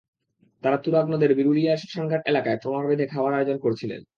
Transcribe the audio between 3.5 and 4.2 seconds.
করছিলেন।